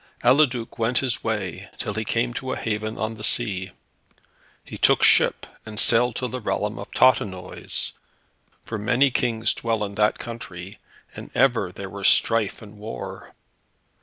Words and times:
Eliduc 0.23 0.79
went 0.79 0.97
his 0.97 1.23
way, 1.23 1.69
till 1.77 1.93
he 1.93 2.03
came 2.03 2.33
to 2.33 2.51
a 2.53 2.57
haven 2.57 2.97
on 2.97 3.13
the 3.17 3.23
sea. 3.23 3.69
He 4.65 4.75
took 4.75 5.03
ship, 5.03 5.45
and 5.63 5.79
sailed 5.79 6.15
to 6.15 6.27
the 6.27 6.39
realm 6.41 6.79
of 6.79 6.89
Totenois, 6.89 7.91
for 8.65 8.79
many 8.79 9.11
kings 9.11 9.53
dwell 9.53 9.83
in 9.83 9.93
that 9.93 10.17
country, 10.17 10.79
and 11.15 11.29
ever 11.35 11.71
there 11.71 11.87
were 11.87 12.03
strife 12.03 12.63
and 12.63 12.79
war. 12.79 13.35